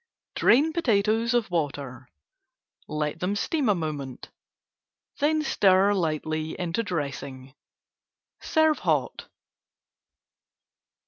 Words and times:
Drain 0.33 0.73
potatoes 0.73 1.35
of 1.35 1.51
water, 1.51 2.09
let 2.87 3.19
them 3.19 3.35
steam 3.35 3.69
a 3.69 3.75
moment, 3.75 4.31
then 5.19 5.43
stir 5.43 5.93
lightly 5.93 6.59
into 6.59 6.81
dressing. 6.81 7.53
Serve 8.39 8.79
hot. 8.79 9.27